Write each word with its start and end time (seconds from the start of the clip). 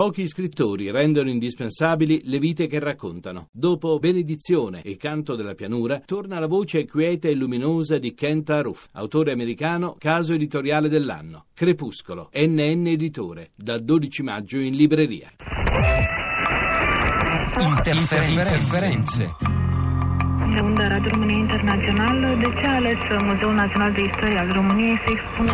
Pochi 0.00 0.26
scrittori 0.28 0.90
rendono 0.90 1.28
indispensabili 1.28 2.22
le 2.24 2.38
vite 2.38 2.66
che 2.66 2.78
raccontano. 2.78 3.48
Dopo 3.52 3.98
Benedizione 3.98 4.80
e 4.80 4.96
Canto 4.96 5.34
della 5.36 5.52
pianura, 5.52 6.00
torna 6.02 6.38
la 6.38 6.46
voce 6.46 6.86
quieta 6.86 7.28
e 7.28 7.34
luminosa 7.34 7.98
di 7.98 8.14
Kent 8.14 8.48
Aruf, 8.48 8.86
autore 8.94 9.30
americano, 9.32 9.96
caso 9.98 10.32
editoriale 10.32 10.88
dell'anno. 10.88 11.48
Crepuscolo, 11.52 12.30
NN 12.32 12.86
Editore, 12.86 13.50
dal 13.54 13.82
12 13.82 14.22
maggio 14.22 14.56
in 14.56 14.74
libreria. 14.74 15.32
Interferenze. 17.76 19.36
De 20.50 20.60
unde 20.60 20.88
Radio 20.88 21.10
România 21.10 21.36
Internațională, 21.36 22.36
de 22.38 22.48
ce 22.58 22.66
a 22.66 22.74
ales 22.74 22.98
Muzeul 23.22 23.54
Național 23.54 23.92
de 23.92 24.00
Istorie 24.00 24.38
al 24.38 24.50
României 24.50 24.96
să 25.04 25.12
expună 25.12 25.52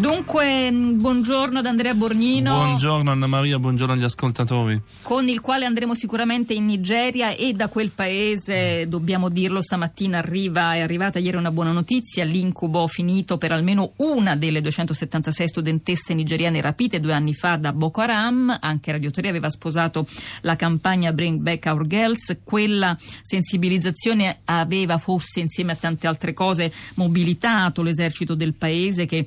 Dunque, 0.00 0.70
buongiorno 0.72 1.58
ad 1.58 1.66
Andrea 1.66 1.92
Borgnino. 1.92 2.54
Buongiorno 2.54 3.10
Anna 3.10 3.26
Maria, 3.26 3.58
buongiorno 3.58 3.92
agli 3.92 4.02
ascoltatori. 4.02 4.80
Con 5.02 5.28
il 5.28 5.42
quale 5.42 5.66
andremo 5.66 5.94
sicuramente 5.94 6.54
in 6.54 6.64
Nigeria 6.64 7.34
e 7.34 7.52
da 7.52 7.68
quel 7.68 7.90
paese, 7.90 8.86
dobbiamo 8.88 9.28
dirlo, 9.28 9.60
stamattina 9.60 10.16
arriva, 10.16 10.72
è 10.72 10.80
arrivata 10.80 11.18
ieri 11.18 11.36
una 11.36 11.50
buona 11.50 11.72
notizia, 11.72 12.24
l'incubo 12.24 12.86
finito 12.86 13.36
per 13.36 13.52
almeno 13.52 13.92
una 13.96 14.36
delle 14.36 14.62
276 14.62 15.48
studentesse 15.48 16.14
nigeriane 16.14 16.62
rapite 16.62 16.98
due 16.98 17.12
anni 17.12 17.34
fa 17.34 17.56
da 17.56 17.74
Boko 17.74 18.00
Haram, 18.00 18.56
anche 18.58 18.92
Radio 18.92 19.10
3 19.10 19.28
aveva 19.28 19.50
sposato 19.50 20.06
la 20.40 20.56
campagna 20.56 21.12
Bring 21.12 21.40
Back 21.40 21.66
Our 21.66 21.86
Girls, 21.86 22.38
quella 22.42 22.96
sensibilizzazione 23.20 24.40
aveva 24.46 24.96
forse 24.96 25.40
insieme 25.40 25.72
a 25.72 25.76
tante 25.76 26.06
altre 26.06 26.32
cose 26.32 26.72
mobilitato 26.94 27.82
l'esercito 27.82 28.34
del 28.34 28.54
paese 28.54 29.04
che 29.04 29.26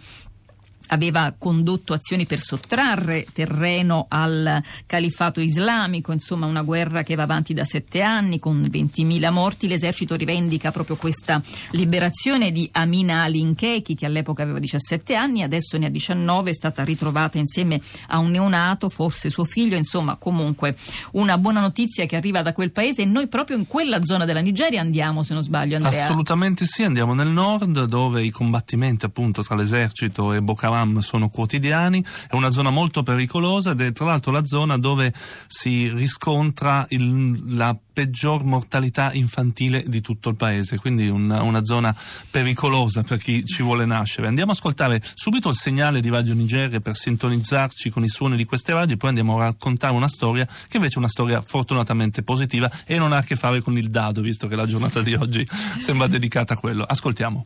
aveva 0.88 1.34
condotto 1.38 1.94
azioni 1.94 2.26
per 2.26 2.40
sottrarre 2.40 3.26
terreno 3.32 4.06
al 4.10 4.62
califfato 4.86 5.40
islamico, 5.40 6.12
insomma 6.12 6.46
una 6.46 6.62
guerra 6.62 7.04
che 7.04 7.16
va 7.16 7.24
avanti 7.24 7.54
da 7.54 7.64
sette 7.64 8.02
anni 8.02 8.40
con 8.40 8.62
20.000 8.62 9.32
morti. 9.32 9.68
L'esercito 9.68 10.16
rivendica 10.16 10.72
proprio 10.72 10.96
questa 10.96 11.42
liberazione 11.72 12.52
di 12.52 12.68
Amina 12.74 13.24
Alinkeki 13.24 13.96
che 13.96 14.06
all'epoca 14.06 14.44
aveva 14.44 14.60
17 14.60 15.16
anni, 15.16 15.44
adesso 15.44 15.78
ne 15.78 15.88
ha 15.88 15.90
19, 15.90 16.50
è 16.50 16.54
stata 16.54 16.84
ritrovata 16.84 17.38
insieme 17.38 17.80
a 18.08 18.18
un 18.20 18.32
neonato, 18.32 18.90
forse 18.90 19.30
suo 19.30 19.46
figlio, 19.46 19.78
insomma 19.78 20.16
comunque 20.16 20.76
una 21.12 21.38
buona 21.38 21.60
notizia 21.60 22.06
che 22.06 22.16
arriva 22.16 22.42
da 22.42 22.54
quel 22.54 22.72
paese 22.72 23.04
e 23.04 23.06
noi 23.06 23.28
proprio 23.28 23.58
in 23.58 23.68
quella 23.68 24.04
zona 24.04 24.26
della 24.26 24.40
Nigeria 24.40 24.82
andiamo 24.82 25.24
se 25.24 25.34
non 25.34 25.44
sbaglio 25.44 25.76
Andrea. 25.76 26.04
Assolutamente 26.04 26.66
sì, 26.66 26.84
andiamo 26.84 27.14
nel 27.14 27.30
nord 27.30 27.86
dove 27.86 28.24
i 28.24 28.32
combattimenti 28.32 29.06
appunto 29.06 29.44
tra 29.44 29.56
l'esercito 29.56 30.34
e 30.34 30.42
Boko 30.42 30.66
Haram 30.74 31.00
sono 31.00 31.30
quotidiani, 31.30 32.04
è 32.30 32.36
una 32.36 32.50
zona 32.50 32.70
molto 32.70 33.04
pericolosa 33.04 33.72
ed 33.72 33.82
è 33.82 33.92
tra 33.92 34.06
l'altro 34.06 34.32
la 34.32 34.46
zona 34.46 34.78
dove 34.78 35.14
si 35.48 35.90
riscontra 35.90 36.86
il, 36.90 37.56
la 37.56 37.78
peggior 37.94 38.44
mortalità 38.44 39.14
infantile 39.14 39.84
di 39.86 40.02
tutto 40.02 40.30
il 40.30 40.36
paese, 40.36 40.78
quindi 40.78 41.08
una, 41.08 41.44
una, 41.44 41.64
zona 41.64 41.96
pericolosa 42.32 43.04
per 43.04 43.20
chi 43.20 43.46
ci 43.46 43.62
vuole 43.62 43.86
nascere. 43.86 44.28
Andiamo 44.28 44.52
ad 44.52 44.58
ascoltare 44.58 45.02
subito 45.14 45.50
il 45.50 45.56
segnale 45.56 46.02
di 46.02 46.10
Radio 46.10 46.34
Nigeria 46.34 46.80
per 46.80 46.96
sintonizzarci 46.96 47.92
con 47.92 48.04
i 48.04 48.10
suoni 48.10 48.36
di 48.36 48.46
queste 48.46 48.74
radio 48.74 48.96
e 48.96 48.98
poi 48.98 49.10
andiamo 49.10 49.38
a 49.38 49.46
raccontare 49.46 49.94
una 49.94 50.08
storia 50.08 50.46
che 50.46 50.78
invece 50.78 50.96
è 50.96 51.00
una 51.00 51.08
storia 51.08 51.42
fortunatamente 51.46 52.24
positiva 52.24 52.70
e 52.86 52.98
non 52.98 53.14
ha 53.14 53.18
a 53.18 53.24
che 53.24 53.36
fare 53.36 53.62
con 53.62 53.78
il 53.78 53.90
dado, 53.90 54.22
visto 54.22 54.48
che 54.48 54.56
la 54.56 54.66
giornata 54.66 55.02
di 55.02 55.14
oggi 55.14 55.48
sembra 55.80 56.08
dedicata 56.08 56.56
a 56.56 56.58
quello. 56.58 56.84
Ascoltiamo. 56.84 57.46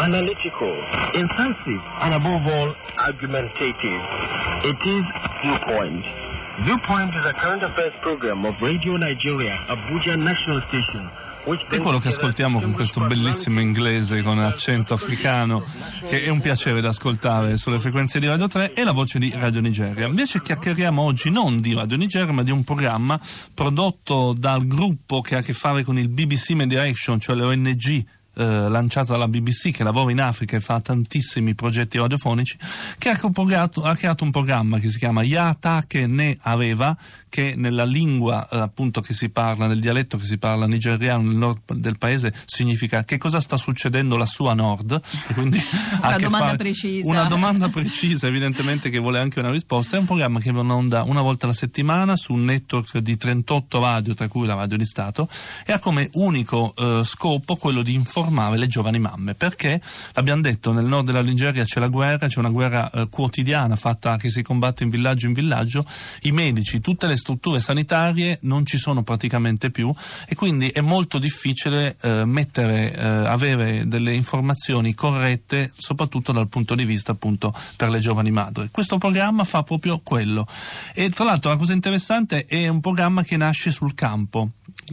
analytical, 0.00 0.72
incisive, 1.14 1.82
and 2.00 2.14
above 2.14 2.46
all, 2.46 2.74
argumentative. 2.96 4.00
It 4.64 4.80
is 4.80 5.04
Viewpoint. 5.44 6.04
Viewpoint 6.64 7.12
is 7.20 7.26
a 7.26 7.34
current 7.40 7.62
affairs 7.62 7.92
program 8.00 8.44
of 8.46 8.54
Radio 8.62 8.96
Nigeria, 8.96 9.54
Abuja 9.68 10.16
National 10.16 10.62
Station. 10.68 11.28
È 11.42 11.56
brings 11.56 11.82
quello 11.82 11.98
che 11.98 12.08
ascoltiamo 12.08 12.60
con 12.60 12.72
questo 12.72 13.00
bellissimo 13.00 13.60
inglese 13.60 14.22
con 14.22 14.38
accento 14.38 14.92
africano, 14.92 15.64
che 16.06 16.22
è 16.22 16.28
un 16.28 16.40
piacere 16.40 16.82
da 16.82 16.88
ascoltare 16.88 17.56
sulle 17.56 17.78
frequenze 17.78 18.20
di 18.20 18.26
Radio 18.26 18.46
3 18.46 18.74
e 18.74 18.84
la 18.84 18.92
voce 18.92 19.18
di 19.18 19.32
Radio 19.34 19.62
Nigeria. 19.62 20.06
Invece 20.06 20.42
chiacchieriamo 20.42 21.00
oggi 21.00 21.30
non 21.30 21.62
di 21.62 21.72
Radio 21.72 21.96
Nigeria, 21.96 22.32
ma 22.32 22.42
di 22.42 22.50
un 22.50 22.62
programma 22.62 23.18
prodotto 23.54 24.34
dal 24.36 24.66
gruppo 24.66 25.22
che 25.22 25.36
ha 25.36 25.38
a 25.38 25.42
che 25.42 25.54
fare 25.54 25.82
con 25.82 25.98
il 25.98 26.10
BBC 26.10 26.50
Media 26.50 26.82
Action, 26.82 27.18
cioè 27.18 27.34
le 27.34 27.44
ONG 27.44 28.04
eh, 28.34 28.68
lanciato 28.68 29.12
dalla 29.12 29.26
BBC 29.26 29.72
che 29.72 29.82
lavora 29.82 30.10
in 30.10 30.20
Africa 30.20 30.56
e 30.56 30.60
fa 30.60 30.80
tantissimi 30.80 31.54
progetti 31.54 31.98
radiofonici 31.98 32.56
che 32.96 33.08
ha 33.08 33.18
creato, 33.18 33.82
ha 33.82 33.96
creato 33.96 34.22
un 34.22 34.30
programma 34.30 34.78
che 34.78 34.88
si 34.88 34.98
chiama 34.98 35.22
Yata 35.22 35.82
che 35.86 36.06
ne 36.06 36.38
aveva 36.42 36.96
che 37.28 37.54
nella 37.56 37.84
lingua 37.84 38.48
eh, 38.48 38.58
appunto 38.58 39.00
che 39.00 39.14
si 39.14 39.30
parla 39.30 39.66
nel 39.66 39.80
dialetto 39.80 40.16
che 40.16 40.24
si 40.24 40.38
parla 40.38 40.66
nigeriano 40.66 41.24
nel 41.24 41.36
nord 41.36 41.74
del 41.74 41.98
paese 41.98 42.32
significa 42.44 43.04
che 43.04 43.18
cosa 43.18 43.40
sta 43.40 43.56
succedendo 43.56 44.16
lassù 44.16 44.44
a 44.44 44.54
nord 44.54 45.00
Una 46.00 46.16
domanda 46.16 46.38
fare- 46.38 46.56
precisa. 46.56 47.08
una 47.08 47.24
domanda 47.24 47.68
precisa 47.68 48.26
evidentemente 48.26 48.90
che 48.90 48.98
vuole 48.98 49.18
anche 49.18 49.40
una 49.40 49.50
risposta 49.50 49.96
è 49.96 50.00
un 50.00 50.06
programma 50.06 50.40
che 50.40 50.52
va 50.52 50.60
in 50.60 50.70
onda 50.70 51.02
una 51.02 51.20
volta 51.20 51.46
alla 51.46 51.54
settimana 51.54 52.16
su 52.16 52.32
un 52.32 52.44
network 52.44 52.98
di 52.98 53.16
38 53.16 53.80
radio 53.80 54.14
tra 54.14 54.28
cui 54.28 54.46
la 54.46 54.54
radio 54.54 54.76
di 54.76 54.84
Stato 54.84 55.28
e 55.66 55.72
ha 55.72 55.78
come 55.78 56.08
unico 56.12 56.74
eh, 56.76 57.02
scopo 57.04 57.56
quello 57.56 57.82
di 57.82 57.92
informare 57.94 58.28
le 58.30 58.66
giovani 58.66 58.98
mamme 58.98 59.34
perché 59.34 59.80
l'abbiamo 60.12 60.40
detto 60.40 60.72
nel 60.72 60.84
nord 60.84 61.06
della 61.06 61.22
Nigeria 61.22 61.64
c'è 61.64 61.80
la 61.80 61.88
guerra 61.88 62.28
c'è 62.28 62.38
una 62.38 62.48
guerra 62.50 62.90
eh, 62.90 63.08
quotidiana 63.08 63.76
fatta 63.76 64.16
che 64.16 64.30
si 64.30 64.42
combatte 64.42 64.84
in 64.84 64.90
villaggio 64.90 65.26
in 65.26 65.32
villaggio. 65.32 65.84
I 66.22 66.32
medici 66.32 66.80
tutte 66.80 67.06
le 67.06 67.16
strutture 67.16 67.60
sanitarie 67.60 68.38
non 68.42 68.64
ci 68.66 68.78
sono 68.78 69.02
praticamente 69.02 69.70
più 69.70 69.92
e 70.26 70.34
quindi 70.34 70.68
è 70.68 70.80
molto 70.80 71.18
difficile 71.18 71.96
eh, 72.00 72.24
mettere 72.24 72.94
eh, 72.94 73.06
avere 73.06 73.86
delle 73.86 74.14
informazioni 74.14 74.94
corrette 74.94 75.72
soprattutto 75.76 76.32
dal 76.32 76.48
punto 76.48 76.74
di 76.74 76.84
vista 76.84 77.12
appunto 77.12 77.54
per 77.76 77.90
le 77.90 77.98
giovani 77.98 78.30
madri. 78.30 78.68
Questo 78.70 78.98
programma 78.98 79.44
fa 79.44 79.62
proprio 79.62 80.00
quello. 80.02 80.46
E 80.94 81.10
tra 81.10 81.24
l'altro 81.24 81.50
la 81.50 81.56
cosa 81.56 81.72
interessante 81.72 82.46
è 82.46 82.68
un 82.68 82.80
programma 82.80 83.22
che 83.22 83.36
nasce 83.36 83.70
sul 83.70 83.94
campo 83.94 84.50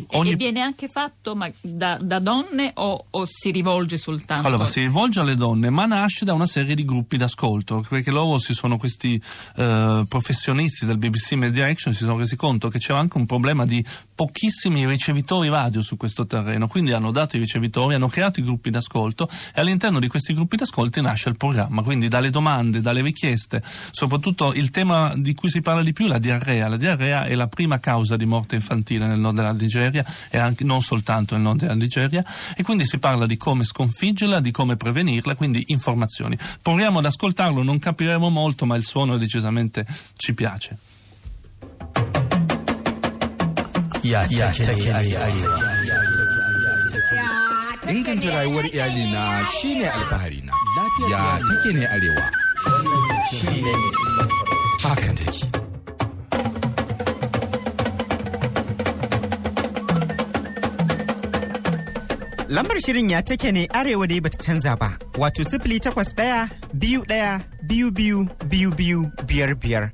E 0.10 0.36
viene 0.36 0.62
anche 0.62 0.88
fatto 0.88 1.36
ma, 1.36 1.50
da, 1.62 1.98
da 2.02 2.20
donne 2.20 2.72
o, 2.76 3.06
o 3.10 3.26
si 3.26 3.52
rivolge 3.52 3.98
soltanto? 3.98 4.48
Allora, 4.48 4.66
si 4.66 4.82
rivolge 4.82 5.20
alle 5.20 5.36
donne, 5.36 5.70
ma 5.70 5.86
nasce 5.86 6.26
da 6.26 6.34
una 6.34 6.46
serie 6.46 6.76
di 6.76 6.86
gruppi 6.86 7.18
d'ascolto, 7.18 7.84
perché 7.88 8.12
loro 8.12 8.38
si 8.38 8.54
sono 8.54 8.78
questi 8.78 9.22
eh, 9.56 10.06
professionisti 10.08 10.86
del 10.86 10.98
BBC 10.98 11.34
Media 11.34 11.68
Action 11.68 11.94
si 11.94 12.04
sono 12.04 12.18
resi 12.18 12.36
conto 12.36 12.70
che 12.70 12.80
c'era 12.80 13.00
anche 13.00 13.18
un 13.18 13.26
problema 13.26 13.66
di 13.66 13.84
pochissimi 14.18 14.88
ricevitori 14.88 15.48
radio 15.48 15.84
su 15.84 15.96
questo 15.96 16.26
terreno, 16.26 16.68
quindi 16.68 16.92
hanno 16.92 17.12
dato 17.12 17.36
i 17.36 17.40
ricevitori, 17.40 17.94
hanno 17.94 18.08
creato 18.08 18.40
i 18.40 18.44
gruppi 18.44 18.72
d'ascolto 18.72 19.30
e 19.54 19.62
all'interno 19.62 20.00
di 20.00 20.08
questi 20.08 20.34
gruppi 20.34 20.56
d'ascolto 20.56 21.00
nasce 21.02 21.30
il 21.30 21.38
programma, 21.38 21.84
quindi 21.84 22.08
dalle 22.08 22.32
domande, 22.32 22.82
dalle 22.82 23.04
richieste, 23.04 23.62
soprattutto 23.92 24.54
il 24.54 24.72
tema 24.72 25.14
di 25.16 25.36
cui 25.36 25.52
si 25.52 25.62
parla 25.62 25.84
di 25.84 25.94
più 25.94 26.08
la 26.08 26.18
diarrea. 26.18 26.68
La 26.68 26.78
diarrea 26.78 27.26
è 27.26 27.36
la 27.36 27.46
prima 27.46 27.80
causa 27.80 28.18
di 28.18 28.26
morte 28.26 28.56
infantile 28.56 29.06
nel 29.06 29.20
nord 29.20 29.36
della 29.36 29.52
Nigeria 29.52 30.04
e 30.32 30.40
anche, 30.40 30.64
non 30.64 30.82
soltanto 30.82 31.36
nel 31.36 31.44
nord 31.44 31.60
della 31.60 31.76
Nigeria 31.76 32.26
e 32.56 32.64
quindi 32.64 32.88
si 32.88 32.98
parla 32.98 33.28
di 33.28 33.38
come 33.38 33.66
sconfiggerla, 33.66 34.40
di 34.40 34.50
come 34.50 34.78
prevenirla, 34.78 35.36
quindi 35.36 35.62
informazioni. 35.68 36.36
Proviamo 36.60 36.98
ad 36.98 37.06
ascoltarlo, 37.06 37.62
non 37.62 37.78
capiremo 37.78 38.30
molto, 38.30 38.66
ma 38.66 38.76
il 38.76 38.84
suono 38.84 39.16
decisamente 39.18 39.86
ci 40.16 40.34
piace. 40.34 40.87
Ya 44.12 44.28
take 44.28 44.66
ne 44.66 45.16
arewa. 45.18 45.60
Inganta 47.92 48.30
rayuwar 48.30 48.66
iyalina 48.74 49.46
shine 49.62 49.90
alfaharina. 49.90 50.54
Ya 51.12 51.40
take 51.48 51.74
ne 51.74 51.86
arewa. 51.88 52.26
Hakan 54.84 55.16
take. 55.16 55.48
Lambar 62.50 62.80
shirin 62.80 63.10
ya 63.10 63.22
take 63.22 63.52
ne 63.52 63.68
arewa 63.68 64.08
dai 64.08 64.20
bata 64.22 64.38
canza 64.38 64.76
ba, 64.80 64.98
wato 65.18 65.44
sifili 65.44 65.80
takwas 65.80 66.16
ɗaya 66.16 66.50
biyu 66.74 67.04
ɗaya 67.04 67.44
biyu 67.68 67.92
biyu 67.96 68.28
biyu 68.52 68.72
biyu 68.78 69.12
biyar 69.30 69.62
biyar. 69.62 69.92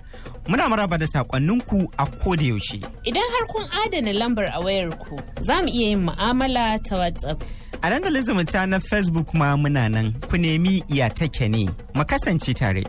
Muna 0.48 0.70
maraba 0.70 0.98
da 1.00 1.06
saƙonninku 1.06 1.88
a 1.98 2.06
koda 2.06 2.44
yaushe. 2.44 2.80
Idan 3.06 3.24
har 3.34 3.48
kun 3.48 3.66
adana 3.86 4.14
lambar 4.14 4.46
a 4.54 4.60
wayarku, 4.62 5.20
za 5.42 5.62
mu 5.62 5.68
iya 5.70 5.88
yin 5.90 6.06
mu'amala 6.06 6.80
ta 6.84 6.96
WhatsApp. 6.98 7.40
A 7.84 7.90
dandalin 7.90 8.24
zumunta 8.24 8.66
na 8.70 8.80
Facebook 8.80 9.34
ma 9.34 9.56
muna 9.58 9.90
nan 9.92 10.14
ku 10.30 10.38
nemi 10.38 10.81
ya 10.88 11.10
take 11.10 11.50
ne, 11.50 11.68
mu 11.96 12.04
kasance 12.04 12.54
tare. 12.54 12.84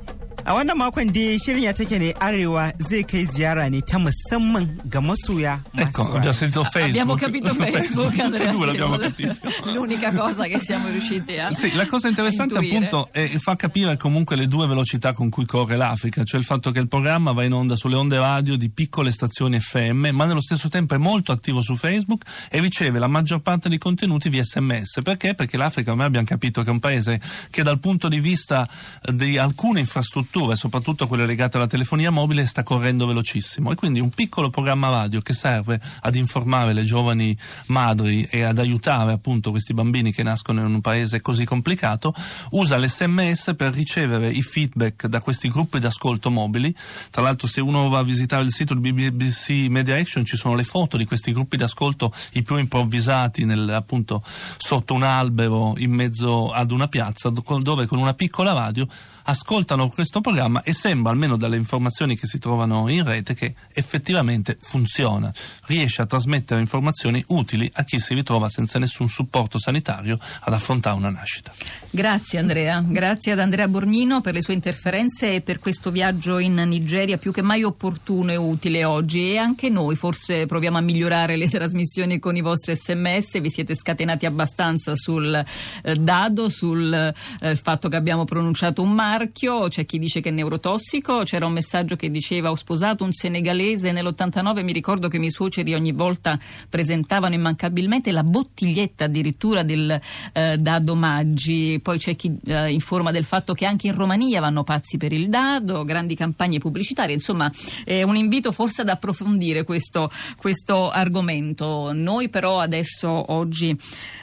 A 0.47 0.53
wannan 0.53 0.77
makon 0.77 1.11
dai 1.11 1.39
shirin 1.39 1.63
ya 1.65 1.73
take 1.73 1.99
ne 1.99 2.13
arewa 2.21 2.73
zai 2.79 3.03
kai 3.05 3.25
ziyara 3.25 3.69
ne 3.71 3.81
ta 3.81 3.99
musamman 3.99 4.79
ga 4.85 5.01
masoya 5.01 5.59
Ecco, 5.75 6.03
masu 6.03 6.17
abbiamo 6.17 6.33
sentito 6.33 6.65
Facebook. 6.65 6.91
Abbiamo 6.91 7.15
capito 7.15 7.55
Facebook, 7.73 8.09
Tutti 8.09 8.21
e 8.21 8.23
Andrea 8.23 8.51
due 8.51 8.67
l'abbiamo 8.67 8.93
Simola. 8.99 9.09
capito. 9.09 9.35
L'unica 9.73 10.13
cosa 10.13 10.45
che 10.45 10.59
siamo 10.61 10.89
riusciti 10.89 11.39
a 11.39 11.51
Sì, 11.53 11.73
la 11.73 11.87
cosa 11.87 12.09
interessante 12.09 12.59
appunto 12.59 13.09
è 13.11 13.27
fa 13.39 13.57
capire 13.57 13.97
comunque 13.97 14.37
le 14.37 14.47
due 14.47 14.67
velocità 14.67 15.13
con 15.15 15.31
cui 15.31 15.47
corre 15.47 15.77
l'Africa, 15.77 16.25
cioè 16.25 16.39
il 16.41 16.45
fatto 16.47 16.71
che 16.71 16.79
il 16.79 16.89
programma 16.89 17.33
va 17.33 17.43
in 17.45 17.53
onda 17.53 17.75
sulle 17.75 17.97
onde 17.97 18.19
radio 18.19 18.57
di 18.57 18.69
piccole 18.71 19.11
stazioni 19.13 19.59
FM, 19.59 20.09
ma 20.13 20.27
nello 20.27 20.43
stesso 20.43 20.69
tempo 20.69 20.95
è 20.95 20.99
molto 20.99 21.33
attivo 21.33 21.63
su 21.63 21.75
Facebook 21.75 22.23
e 22.51 22.61
riceve 22.61 22.99
la 22.99 23.07
maggior 23.09 23.41
parte 23.41 23.71
dei 23.71 23.79
contenuti 23.79 24.29
via 24.29 24.43
SMS. 24.45 25.01
Perché? 25.03 25.35
Perché 25.35 25.57
l'Africa 25.57 25.91
ormai 25.91 26.07
abbiamo 26.07 26.27
capito 26.27 26.63
che 26.63 26.69
è 26.69 26.73
un 26.73 26.81
paese 26.81 27.19
che 27.51 27.63
dal 27.63 27.79
punto 27.79 28.09
di 28.09 28.21
vista 28.21 28.69
eh, 29.03 29.15
di 29.15 29.39
alcune 29.39 29.81
infrastrutture, 29.81 30.33
soprattutto 30.57 31.07
quelle 31.07 31.27
legate 31.27 31.59
alla 31.59 31.69
telefonia 31.69 32.11
mobile, 32.11 32.45
sta 32.47 32.65
correndo 32.65 33.07
velocissimo 33.07 33.71
e 33.71 33.77
quindi 33.77 34.01
un 34.01 34.09
piccolo 34.09 34.51
programma 34.51 34.89
radio 34.89 35.21
che 35.21 35.33
serve 35.33 35.81
ad 36.01 36.17
informare 36.17 36.73
le 36.73 36.83
giovani 36.83 37.37
madri 37.67 38.27
e 38.29 38.43
ad 38.43 38.59
aiutare 38.59 39.13
appunto 39.13 39.51
questi 39.51 39.75
bambini 39.75 40.13
che 40.13 40.25
nascono 40.25 40.67
in 40.67 40.75
un 40.75 40.81
paese 40.81 41.21
così 41.21 41.45
complicato, 41.45 42.13
usa 42.51 42.77
l'SMS 42.79 43.55
per 43.57 43.73
ricevere 43.73 44.29
i 44.29 44.43
feedback 44.43 45.07
da 45.07 45.21
questi 45.21 45.47
gruppi 45.47 45.79
d'ascolto 45.79 46.31
mobili. 46.31 46.75
Tra 47.11 47.23
l'altro 47.23 47.47
se 47.47 47.61
uno 47.61 47.89
va 47.89 48.01
a 48.01 48.03
visitare 48.03 48.43
il 48.43 48.53
sito 48.53 48.75
di 48.75 48.93
BBC 48.93 49.69
Media 49.69 49.95
Action 49.97 50.25
ci 50.25 50.37
sono 50.37 50.57
le 50.57 50.65
foto 50.65 50.97
di 50.97 51.05
questi 51.05 51.31
gruppi 51.31 51.57
d'ascolto 51.57 52.13
i 52.33 52.43
più 52.43 52.57
improvvisati 52.57 53.45
nel, 53.45 53.69
appunto 53.71 54.21
sotto 54.57 54.95
un 54.95 55.05
albero 55.05 55.75
in 55.77 55.93
mezzo 55.93 56.51
ad 56.51 56.73
una 56.73 56.89
piazza 56.89 57.31
do- 57.31 57.43
dove 57.61 57.87
con 57.87 57.99
una 57.99 58.15
piccola 58.15 58.53
radio 58.53 58.89
ascoltano 59.25 59.89
questo 59.89 60.21
programma 60.21 60.63
e 60.63 60.73
sembra, 60.73 61.13
almeno 61.13 61.37
dalle 61.37 61.57
informazioni 61.57 62.17
che 62.17 62.27
si 62.27 62.39
trovano 62.39 62.89
in 62.89 63.05
rete, 63.05 63.35
che 63.35 63.55
effettivamente 63.73 64.57
funziona. 64.61 65.33
Riesce 65.67 66.03
a 66.03 66.07
trasmettere 66.07 66.61
informazioni 66.61 67.23
utili 67.29 67.71
a 67.75 67.85
chi 67.85 67.99
si 67.99 68.15
ritrova 68.15 68.49
senza 68.49 68.79
nessun 68.79 69.09
supporto 69.09 69.59
sanitario 69.59 70.19
ad 70.41 70.53
affrontare 70.53 70.97
una 70.97 71.11
nascita. 71.11 71.53
Grazie 71.91 72.39
Andrea, 72.39 72.83
grazie 72.87 73.33
ad 73.33 73.39
Andrea 73.39 73.69
Borgnino 73.69 74.21
per 74.21 74.35
le 74.35 74.43
sue 74.43 74.55
interferenze 74.55 75.35
e 75.35 75.41
per 75.41 75.59
questo 75.59 75.91
viaggio 75.91 76.39
in 76.39 76.55
Nigeria 76.55 77.19
più 77.19 77.33
che 77.33 77.43
mai 77.43 77.63
opportuno 77.63 78.33
e 78.33 78.37
utile 78.37 78.85
oggi 78.85 79.33
e 79.33 79.39
anche 79.39 79.69
noi 79.69 79.97
forse 79.97 80.47
proviamo 80.47 80.79
a 80.79 80.81
migliorare 80.81 81.37
le 81.37 81.49
trasmissioni 81.49 82.19
con 82.19 82.37
i 82.37 82.41
vostri 82.41 82.75
sms, 82.75 83.41
vi 83.41 83.51
siete 83.51 83.75
scatenati 83.75 84.27
abbastanza 84.27 84.95
sul 84.95 85.35
eh, 85.83 85.95
dado, 85.95 86.49
sul 86.49 86.93
eh, 87.41 87.57
fatto 87.57 87.89
che 87.89 87.97
abbiamo 87.97 88.25
pronunciato 88.25 88.83
un 88.83 88.93
marchio, 89.15 89.69
c'è 89.69 89.87
chi 89.87 89.99
dice 89.99 90.21
che 90.21 90.31
è 90.31 90.33
neurotossico, 90.33 91.23
c'era 91.23 91.47
un 91.47 91.53
messaggio 91.53 91.95
che 91.95 92.11
diceva 92.11 92.51
ho 92.51 92.57
sposato 92.57 93.05
un 93.05 93.13
senegalese 93.13 93.93
nell'89, 93.93 94.65
mi 94.65 94.73
ricordo 94.73 95.07
che 95.09 95.17
i 95.17 95.19
miei 95.21 95.31
suoceri 95.31 95.73
ogni 95.73 95.93
volta 95.93 96.39
presentavano 96.69 97.35
immancabilmente 97.35 98.11
la 98.11 98.25
bottiglietta 98.25 99.05
addirittura 99.05 99.63
del 99.63 100.01
eh, 100.33 100.59
dado 100.59 100.95
Maggi, 100.97 101.79
poi 101.81 101.99
c'è 101.99 102.17
chi 102.17 102.37
eh, 102.47 102.73
informa 102.73 103.13
del 103.13 103.25
fatto 103.25 103.55
che 103.55 103.67
anche 103.67 103.87
in 103.87 103.95
Romania 103.95 104.41
vanno 104.41 104.65
pazzi 104.65 104.97
per 104.97 105.13
il 105.13 105.29
dado, 105.29 105.85
grandi 105.85 106.17
campagne 106.17 106.59
pubblicitarie, 106.59 107.15
insomma 107.15 107.51
è 107.85 108.03
un 108.03 108.17
invito 108.17 108.51
forse 108.51 108.83
ad 108.83 108.89
approfondire 108.89 109.63
questo, 109.63 110.11
questo 110.37 110.91
argomento. 110.91 111.93
Noi 111.93 112.29
però 112.31 112.59
adesso 112.59 113.33
oggi, 113.33 113.77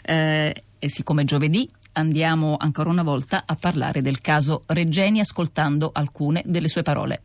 eh, 0.04 0.64
siccome 0.80 1.22
è 1.22 1.26
giovedì, 1.26 1.68
andiamo 1.94 2.58
ancora 2.58 2.90
una 2.90 3.04
volta 3.04 3.44
a 3.46 3.56
parlare 3.56 4.02
del 4.02 4.22
caso 4.22 4.64
Reggeni 4.68 5.20
ascoltando 5.20 5.90
alcune 5.94 6.42
delle 6.46 6.68
sue 6.68 6.82
parole. 6.82 7.20